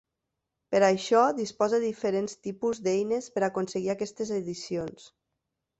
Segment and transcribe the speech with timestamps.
[0.75, 5.11] Per a això disposa de diferents tipus d'eines per aconseguir aquestes edicions.